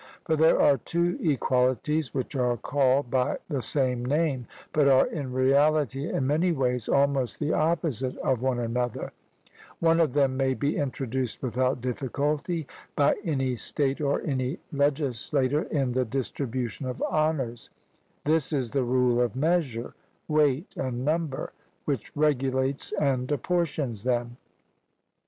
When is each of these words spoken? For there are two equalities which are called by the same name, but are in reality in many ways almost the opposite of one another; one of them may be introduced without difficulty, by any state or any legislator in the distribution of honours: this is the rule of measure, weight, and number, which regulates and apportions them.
For 0.25 0.35
there 0.35 0.59
are 0.59 0.79
two 0.79 1.15
equalities 1.21 2.11
which 2.11 2.35
are 2.35 2.57
called 2.57 3.11
by 3.11 3.37
the 3.49 3.61
same 3.61 4.03
name, 4.03 4.47
but 4.73 4.87
are 4.87 5.05
in 5.05 5.31
reality 5.31 6.09
in 6.09 6.25
many 6.25 6.51
ways 6.51 6.89
almost 6.89 7.37
the 7.39 7.53
opposite 7.53 8.17
of 8.17 8.41
one 8.41 8.57
another; 8.57 9.11
one 9.79 9.99
of 9.99 10.13
them 10.13 10.35
may 10.35 10.55
be 10.55 10.75
introduced 10.75 11.43
without 11.43 11.81
difficulty, 11.81 12.65
by 12.95 13.15
any 13.23 13.55
state 13.55 14.01
or 14.01 14.21
any 14.21 14.57
legislator 14.73 15.65
in 15.65 15.91
the 15.91 16.03
distribution 16.05 16.87
of 16.87 16.99
honours: 17.03 17.69
this 18.25 18.51
is 18.51 18.71
the 18.71 18.83
rule 18.83 19.21
of 19.21 19.35
measure, 19.35 19.93
weight, 20.27 20.73
and 20.75 21.05
number, 21.05 21.53
which 21.85 22.11
regulates 22.17 22.91
and 22.93 23.31
apportions 23.31 24.01
them. 24.01 24.37